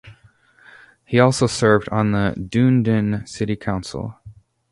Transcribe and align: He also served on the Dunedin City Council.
He 1.05 1.19
also 1.19 1.45
served 1.45 1.87
on 1.89 2.11
the 2.11 2.33
Dunedin 2.49 3.23
City 3.27 3.55
Council. 3.55 4.15